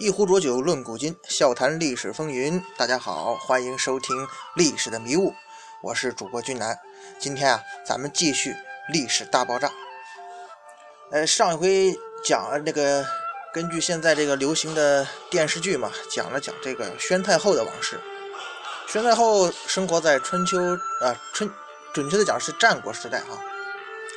[0.00, 2.62] 一壶浊酒论古今，笑谈历史风云。
[2.76, 4.16] 大家好，欢迎收听
[4.54, 5.30] 《历史的迷雾》，
[5.82, 6.78] 我是主播君南。
[7.18, 8.54] 今天啊，咱们继续
[8.92, 9.72] 历史大爆炸。
[11.10, 13.04] 呃，上一回讲了那个，
[13.52, 17.98] 根据现在这个流行的电视剧嘛，讲了讲这个宣太后的往事。
[18.86, 20.60] 宣太后生活在春秋
[21.02, 21.50] 啊春，
[21.92, 23.42] 准确的讲是战国时代啊。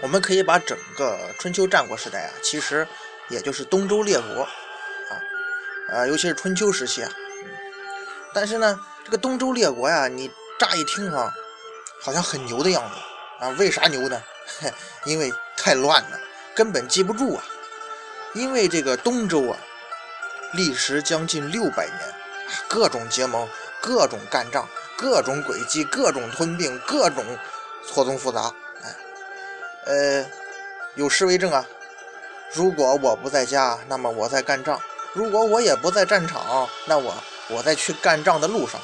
[0.00, 2.88] 我们可以把整个春秋战国时代啊，其实
[3.28, 4.48] 也就是东周列国。
[5.92, 7.10] 啊，尤其是春秋时期啊，
[8.34, 11.32] 但是呢，这个东周列国呀，你乍一听哈，
[12.02, 13.48] 好像很牛的样子啊。
[13.58, 14.20] 为啥牛呢？
[15.04, 16.20] 因为太乱了，
[16.54, 17.44] 根本记不住啊。
[18.34, 19.56] 因为这个东周啊，
[20.52, 21.98] 历时将近六百年，
[22.68, 23.48] 各种结盟，
[23.80, 27.24] 各种干仗，各种诡计，各种吞并，各种
[27.86, 28.52] 错综复杂。
[28.82, 28.96] 哎，
[29.86, 30.26] 呃，
[30.96, 31.64] 有诗为证啊：
[32.52, 34.80] 如果我不在家，那么我在干仗。
[35.16, 37.14] 如果我也不在战场，那我
[37.48, 38.78] 我在去干仗的路上。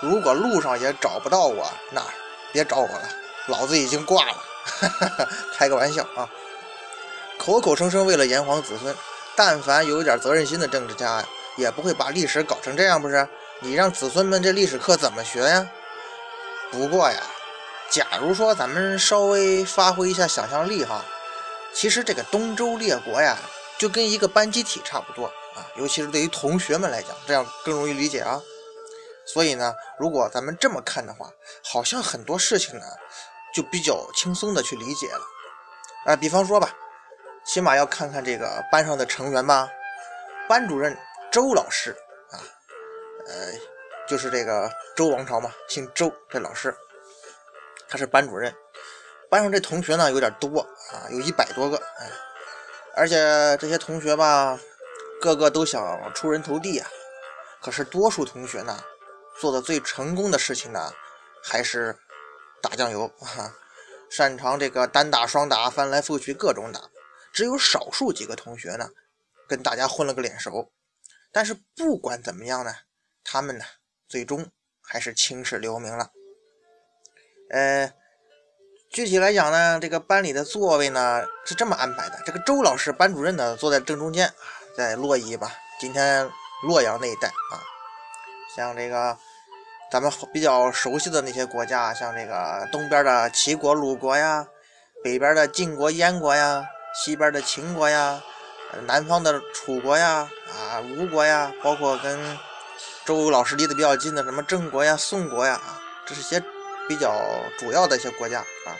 [0.00, 2.02] 如果路上也找不到我，那
[2.52, 3.08] 别找我了，
[3.46, 4.42] 老子已经挂了。
[5.54, 6.28] 开个玩笑啊！
[7.38, 8.92] 口口声声为了炎黄子孙，
[9.36, 13.28] 但凡有点责任心的政治家呀，也不会把历史搞成这样，不是？
[13.60, 15.64] 你让子孙们这历史课怎么学呀？
[16.72, 17.22] 不过呀，
[17.88, 21.04] 假如说咱们稍微发挥一下想象力哈，
[21.72, 23.38] 其实这个东周列国呀，
[23.78, 25.32] 就跟一个班集体差不多。
[25.56, 28.40] 啊，尤其是对于同学们来讲，这样更容易理解啊。
[29.24, 31.30] 所以呢，如果咱们这么看的话，
[31.64, 32.84] 好像很多事情呢，
[33.54, 35.22] 就比较轻松的去理解了。
[36.04, 36.76] 啊，比方说吧，
[37.44, 39.68] 起码要看看这个班上的成员吧。
[40.46, 40.96] 班主任
[41.32, 41.90] 周老师
[42.30, 42.38] 啊，
[43.26, 43.52] 呃，
[44.06, 46.72] 就是这个周王朝嘛，姓周这老师，
[47.88, 48.54] 他是班主任。
[49.28, 50.60] 班上这同学呢有点多
[50.92, 52.08] 啊，有一百多个，哎，
[52.94, 53.16] 而且
[53.56, 54.56] 这些同学吧。
[55.20, 56.88] 个个都想出人头地啊！
[57.62, 58.84] 可是多数同学呢，
[59.40, 60.92] 做的最成功的事情呢，
[61.42, 61.98] 还是
[62.62, 63.52] 打酱油，哈，
[64.08, 66.80] 擅长这个单打、双打、翻来覆去各种打。
[67.32, 68.90] 只有少数几个同学呢，
[69.48, 70.70] 跟大家混了个脸熟。
[71.32, 72.72] 但是不管怎么样呢，
[73.24, 73.64] 他们呢，
[74.08, 74.50] 最终
[74.82, 76.12] 还是青史留名了。
[77.50, 77.92] 呃，
[78.90, 84.32] 具体来讲呢，这个班里的座位呢是这么安排的：这个周老师班主任呢坐在正中间。
[84.76, 85.50] 在洛邑吧，
[85.80, 86.30] 今天
[86.62, 87.56] 洛阳那一带啊，
[88.54, 89.16] 像这个
[89.90, 94.46] 咱们比较熟悉的那些国家，像这个东边的齐国、鲁国呀，
[95.02, 98.22] 北边的晋国、燕国呀，西边的秦国呀，
[98.82, 102.38] 南方的楚国呀，啊，吴国呀，包括跟
[103.06, 106.42] 周老师离得比较近的什么郑国呀、宋国呀，啊，这是些
[106.86, 107.14] 比较
[107.58, 108.76] 主要的一些国家啊。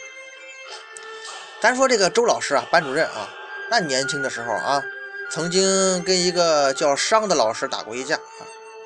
[1.59, 3.31] 咱说这个周老师啊，班主任啊，
[3.71, 4.83] 那年轻的时候啊。
[5.29, 8.19] 曾经跟一个叫商的老师打过一架，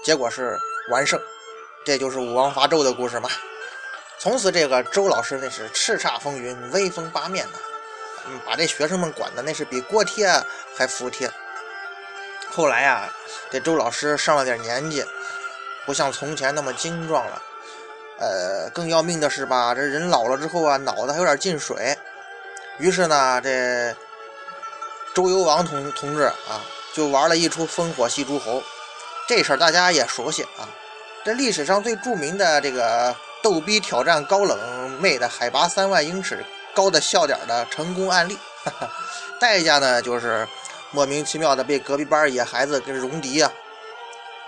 [0.02, 0.58] 结果是
[0.90, 1.20] 完胜，
[1.84, 3.28] 这就是武王伐纣的故事嘛。
[4.18, 7.58] 从此这个周老师那是叱咤风云、威风八面的，
[8.26, 10.28] 嗯，把这学生们管的那是比锅贴
[10.76, 11.30] 还服帖。
[12.50, 13.08] 后来呀，
[13.50, 15.04] 这周老师上了点年纪，
[15.86, 17.42] 不像从前那么精壮了，
[18.18, 21.96] 呃，更要命的是吧，这人老了之后啊，脑子还有点进水，
[22.78, 23.94] 于是呢，这。
[25.14, 26.62] 周幽王同同志啊，
[26.92, 28.62] 就玩了一出烽火戏诸侯，
[29.28, 30.68] 这事儿大家也熟悉啊。
[31.24, 36.44] 这历史上最著名的这个逗逼挑战高冷妹的海拔三万英尺
[36.74, 38.38] 高的笑点的成功案例，
[39.40, 40.46] 代价呢就是
[40.90, 43.52] 莫名其妙的被隔壁班野孩子跟戎狄啊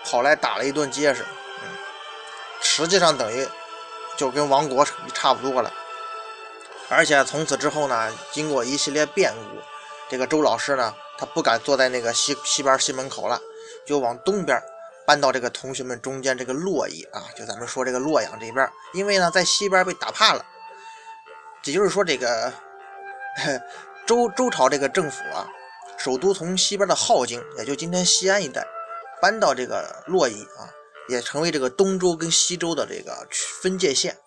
[0.05, 1.27] 跑来打了一顿结实，
[1.62, 1.69] 嗯，
[2.62, 3.47] 实际上等于
[4.17, 5.73] 就跟亡国差不多了。
[6.89, 9.61] 而且从此之后呢，经过一系列变故。
[10.12, 13.41] 这个周老师呢，他不敢坐在那个西西边西门口了，
[13.87, 14.62] 就往东边
[15.06, 20.45] 搬到这个同学们中间这个洛邑啊，就咱们说这个洛阳这边，因为呢在西边被打怕了，
[21.65, 22.53] 也就是说这个
[24.05, 25.49] 周周朝这个政府啊，
[25.97, 28.62] 首都从西边的镐京，也就今天西安一带，
[29.23, 30.69] 搬到这个洛邑啊，
[31.09, 33.26] 也成为这个东周跟西周的这个
[33.62, 34.19] 分界线。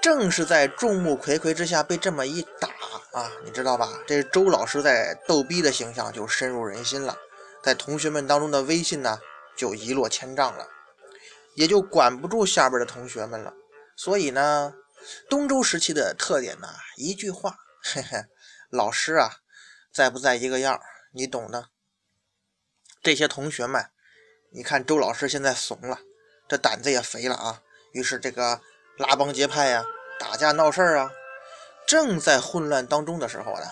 [0.00, 2.68] 正是在众目睽睽之下被这么一打
[3.12, 3.88] 啊，你知道吧？
[4.06, 7.16] 这周老师在逗逼的形象就深入人心了，
[7.62, 9.18] 在同学们当中的威信呢
[9.56, 10.68] 就一落千丈了，
[11.54, 13.54] 也就管不住下边的同学们了。
[13.96, 14.74] 所以呢，
[15.28, 18.24] 东周时期的特点呢，一句话，嘿嘿，
[18.70, 19.36] 老师啊，
[19.92, 20.80] 在不在一个样
[21.12, 21.68] 你懂的。
[23.02, 23.86] 这些同学们，
[24.52, 26.00] 你看周老师现在怂了，
[26.48, 27.62] 这胆子也肥了啊。
[27.92, 28.60] 于是这个。
[28.98, 29.84] 拉帮结派呀，
[30.18, 31.12] 打架闹事儿啊，
[31.88, 33.64] 正在混乱当中的时候呢，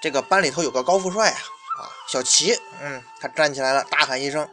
[0.00, 1.38] 这个班里头有个高富帅啊，
[1.78, 4.48] 啊，小齐，嗯，他站起来了，大喊一声：“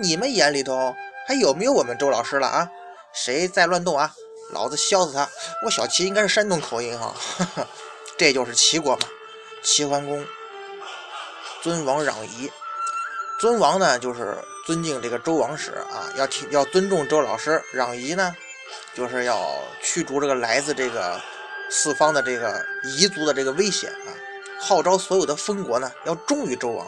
[0.00, 0.96] 你们眼里头
[1.26, 2.70] 还有没有我们周老师了啊？
[3.12, 4.14] 谁再乱动啊，
[4.54, 5.28] 老子削死他！”
[5.66, 7.14] 我小齐应该是山东口音哈，
[8.16, 9.02] 这就是齐国嘛。
[9.62, 10.24] 齐桓公
[11.60, 12.50] 尊王攘夷，
[13.38, 18.34] 尊王呢就是尊敬这个周王室啊，要听要尊重周老师；攘夷呢，
[18.94, 21.20] 就是要驱逐这个来自这个
[21.70, 24.10] 四方的这个彝族的这个危险啊。
[24.60, 26.86] 号召所有的封国呢，要忠于周王。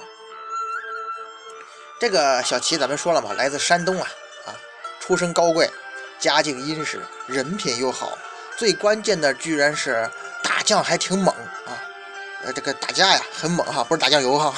[2.00, 4.08] 这个小齐咱们说了嘛，来自山东啊，
[4.46, 4.56] 啊，
[4.98, 5.70] 出身高贵，
[6.18, 8.18] 家境殷实，人品又好，
[8.56, 10.10] 最关键的居然是
[10.42, 11.32] 打将还挺猛
[11.66, 11.78] 啊，
[12.42, 14.52] 呃，这个打架呀很猛哈，不是打酱油哈，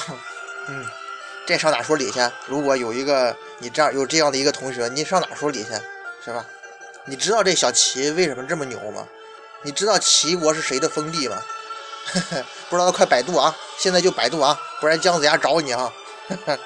[0.67, 0.85] 嗯，
[1.45, 2.19] 这上哪说理去？
[2.47, 5.69] 如果有一个你这样有这样的一个同学，你上哪说理去？
[6.25, 6.43] 是吧？
[7.05, 9.07] 你知道这小齐为什么这么牛吗？
[9.63, 11.41] 你知道齐国是谁的封地吗？
[12.69, 13.55] 不知道快百度啊！
[13.77, 15.91] 现在就百度啊，不然姜子牙找你哈。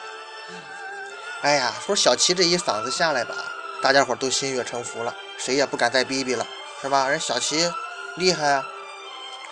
[1.42, 3.36] 哎呀，说小齐这一嗓子下来吧，
[3.82, 6.46] 大家伙都心悦诚服了，谁也不敢再逼逼了，
[6.82, 7.08] 是吧？
[7.08, 7.72] 人小齐
[8.16, 8.66] 厉害啊！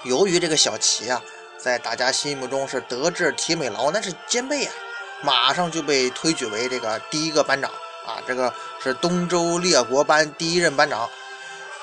[0.03, 1.21] 由于这个小齐啊，
[1.59, 4.73] 在大家心目中是德智体美劳那是兼备啊，
[5.21, 7.69] 马上就被推举为这个第一个班长
[8.07, 8.51] 啊，这个
[8.83, 11.07] 是东周列国班第一任班长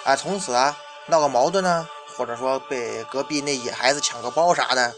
[0.04, 0.16] 啊。
[0.16, 0.76] 从此啊，
[1.06, 1.88] 闹个矛盾呢。
[2.14, 4.94] 或者说被隔壁那野孩子抢个包啥的，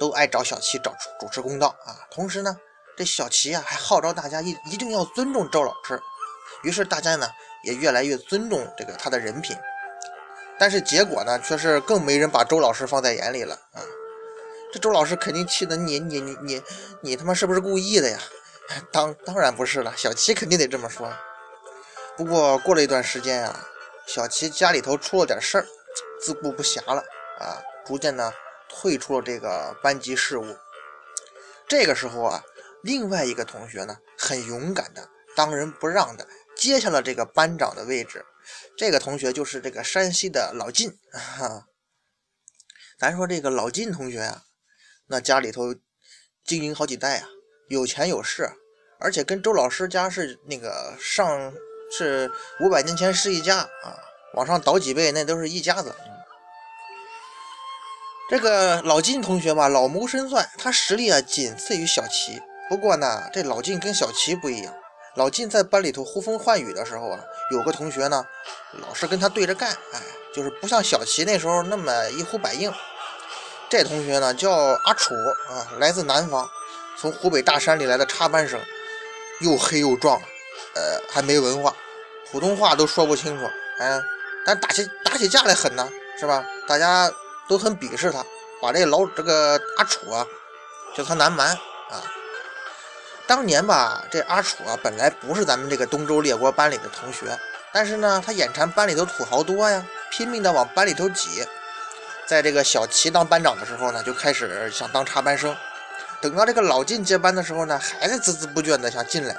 [0.00, 1.94] 都爱找小齐找主持公道啊。
[2.10, 2.56] 同时呢，
[2.96, 6.02] 这小齐啊还号召大家一一定要尊重周老师。
[6.64, 7.28] 于是大家呢
[7.62, 9.56] 也越来越尊重这个他的人品。
[10.58, 13.80] 但是结果呢，却是更没人把周老师放在眼里了啊。
[14.72, 16.62] 这周老师肯定气得你你你你
[17.00, 18.18] 你他妈是不是故意的呀？
[18.90, 21.12] 当当然不是了，小齐肯定得这么说。
[22.16, 23.68] 不过过了一段时间啊，
[24.06, 25.66] 小齐家里头出了点事儿。
[26.20, 27.04] 自顾不暇了
[27.38, 28.32] 啊，逐渐呢
[28.68, 30.56] 退出了这个班级事务。
[31.68, 32.42] 这个时候啊，
[32.82, 36.26] 另外一个同学呢很勇敢的当仁不让的
[36.56, 38.24] 接下了这个班长的位置。
[38.76, 40.98] 这个同学就是这个山西的老晋。
[42.98, 44.42] 咱说这个老晋同学啊，
[45.06, 45.74] 那家里头
[46.44, 47.28] 经营好几代啊，
[47.68, 48.50] 有钱有势，
[48.98, 51.52] 而且跟周老师家是那个上
[51.90, 52.30] 是
[52.60, 53.96] 五百年前是一家啊。
[54.34, 55.94] 往上倒几辈，那都是一家子。
[58.28, 62.42] 这个老金同学吧，老谋深算，他实力啊仅次于小齐。
[62.68, 64.74] 不过呢，这老金跟小齐不一样。
[65.14, 68.26] 老金在班里头呼风唤雨的时候啊，有个同学呢，
[68.72, 70.00] 老是跟他对着干，哎，
[70.34, 72.70] 就是不像小齐那时候那么一呼百应。
[73.70, 75.14] 这同学呢叫阿楚
[75.48, 76.46] 啊，来自南方，
[76.98, 78.60] 从湖北大山里来的插班生，
[79.40, 80.20] 又黑又壮，
[80.76, 81.74] 呃，还没文化，
[82.30, 84.00] 普通话都说不清楚，哎。
[84.48, 85.90] 但打起打起架来狠呢，
[86.20, 86.46] 是吧？
[86.68, 87.10] 大家
[87.48, 88.24] 都很鄙视他，
[88.62, 90.24] 把这老这个阿楚啊，
[90.94, 91.98] 叫他南蛮啊。
[93.26, 97.36] 当年吧，这阿楚啊，本来不是咱们这个东周列国班里的同学，
[97.72, 101.44] 但是呢，他眼馋班里头土豪多呀，拼命的往班里头挤。
[102.24, 105.56] 在这个小齐当班长的时候呢，就开始想当插班生。
[106.20, 109.36] 等到这个老晋接班的时候呢，还是孜孜不倦的想进来。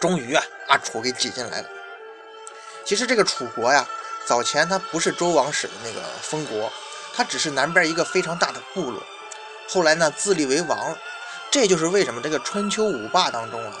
[0.00, 1.68] 终于啊，阿楚给挤进来了。
[2.84, 3.86] 其实这个楚国呀。
[4.26, 6.70] 早前他不是周王室的那个封国，
[7.14, 9.02] 他只是南边一个非常大的部落。
[9.66, 10.94] 后来呢，自立为王，
[11.50, 13.80] 这就是为什么这个春秋五霸当中啊，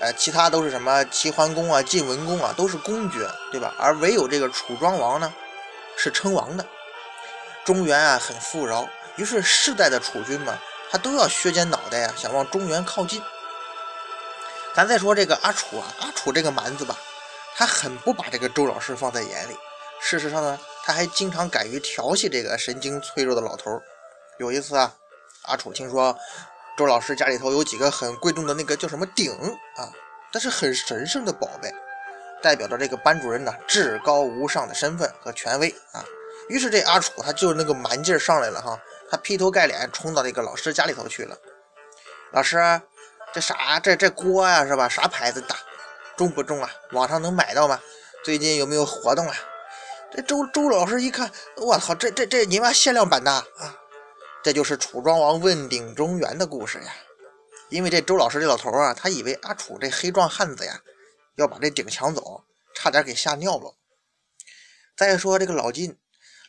[0.00, 3.74] 呃，其他都是什么齐桓公啊、晋文公啊，都是公爵，对吧？
[3.78, 5.30] 而唯有这个楚庄王呢，
[5.94, 6.64] 是称王的。
[7.62, 10.56] 中原啊很富饶，于是世代的楚军们，
[10.90, 13.22] 他都要削尖脑袋呀，想往中原靠近。
[14.74, 16.96] 咱再说这个阿楚啊，阿楚这个蛮子吧，
[17.54, 19.56] 他很不把这个周老师放在眼里。
[20.00, 23.80] 事实上呢，他还经常敢于调戏这个神经脆弱的老头。
[24.38, 24.94] 有一次啊，
[25.42, 26.16] 阿楚听说
[26.76, 29.30] 周老师家里头有几个很贵重的那个叫什么鼎
[29.76, 29.92] 啊，
[30.32, 31.70] 但是很神圣的宝贝，
[32.42, 36.02] 代表着这个班主任呢至高无上的身份和权威啊。
[36.48, 41.36] 于是这阿楚他就那个蛮劲儿上来了哈，他劈头盖脸冲到那个老师家里头去了。
[42.32, 42.56] 老师，
[43.32, 43.80] 这啥？
[43.80, 44.88] 这这锅呀是吧？
[44.88, 45.56] 啥牌子的？
[46.16, 46.70] 重不重啊？
[46.92, 47.80] 网上能买到吗？
[48.22, 49.34] 最近有没有活动啊？
[50.14, 53.78] 这周周老师一看，我操，这这这你妈限量版的啊！
[54.44, 56.94] 这就是楚庄王问鼎中原的故事呀。
[57.70, 60.82] 因为这周老师这老头啊，他以为阿楚这黑壮汉子呀，
[61.36, 63.74] 要把这鼎抢走，差点给吓尿了。
[64.94, 65.98] 再说这个老晋，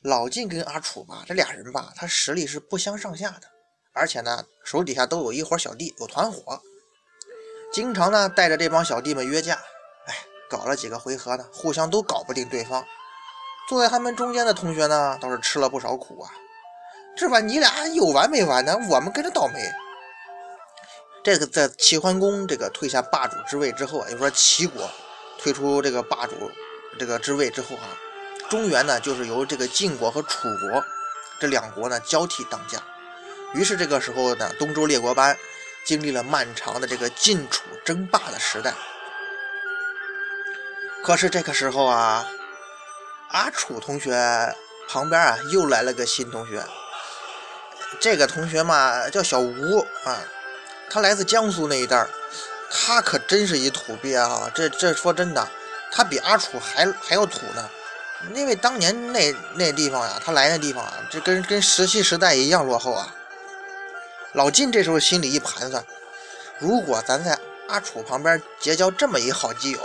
[0.02, 3.48] 老晋跟阿楚吧，这俩人吧，他实力是不相上下的，
[3.94, 6.62] 而且呢，手底下都有一伙小弟，有团伙，
[7.74, 9.56] 经常呢带着这帮小弟们约架，
[10.06, 10.16] 哎，
[10.48, 12.86] 搞了几个回合呢，互相都搞不定对方。
[13.68, 16.30] 坐在他们中间的同学呢，倒是吃了不少苦啊。
[17.18, 18.78] 这吧，你俩有完没完呢？
[18.90, 19.72] 我们跟着倒霉。
[21.24, 24.88] 这个在齐桓公这个退下霸主之位之后啊，就说齐国
[25.40, 26.52] 退出这个霸主
[27.00, 27.90] 这个之位之后啊，
[28.52, 30.84] 中原呢就是由这个晋国和楚国
[31.40, 32.78] 这两国呢交替当家。
[33.56, 35.36] 于是这个时候呢，东周列国班
[35.86, 38.74] 经历了漫长的这个晋楚争霸的时代。
[41.04, 42.26] 可是这个时候啊，
[43.30, 44.56] 阿楚同学
[44.88, 46.64] 旁边啊又来了个新同学。
[48.00, 50.22] 这个同学嘛叫小吴啊。
[50.90, 52.08] 他来自江苏那一带儿，
[52.70, 54.52] 他可真是一土鳖啊！
[54.54, 55.50] 这这说真的，
[55.92, 57.68] 他比阿楚还还要土呢。
[58.36, 63.16] 因为当年那那地方呀，他来那地方啊，这跟跟石器时代一样落后啊。
[64.34, 65.86] 老晋这时候心里一盘算，
[66.58, 67.38] 如果咱在
[67.68, 69.80] 阿楚旁边结交这么一好基友，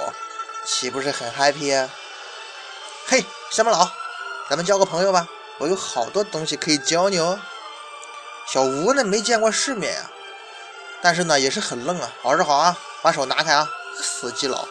[0.64, 1.90] 岂不是很 happy 啊？
[3.06, 3.90] 嘿，乡巴佬，
[4.48, 5.28] 咱们交个朋友吧，
[5.58, 7.38] 我有好多东西可以教你哦。
[8.46, 10.10] 小吴呢，没见过世面呀。
[11.02, 12.10] 但是呢，也是很愣啊！
[12.22, 13.68] 好是好啊，把手拿开啊，
[14.02, 14.66] 死基佬！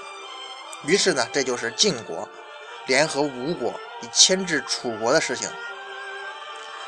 [0.85, 2.27] 于是呢，这就是晋国
[2.87, 5.47] 联合吴国以牵制楚国的事情。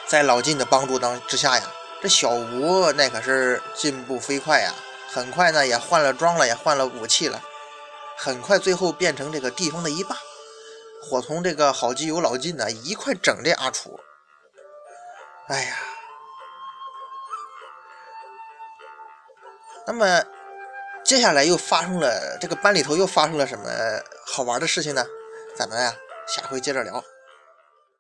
[0.08, 4.74] 在老晋的帮助当之下呀，这小吴那可是进步飞快呀，
[5.10, 7.42] 很快呢也换了装了，也换了武器了，
[8.18, 10.18] 很快最后变成这个地方的一霸，
[11.04, 14.00] 伙同这个好基友老金呢一块整这阿楚。
[15.48, 15.76] 哎呀！
[19.88, 20.24] 那么，
[21.04, 23.70] 接下来又发生了这个班里头又发生了什么
[24.26, 25.04] 好玩的事情呢？
[25.58, 25.94] 咱们呀，
[26.28, 27.04] 下回接着聊。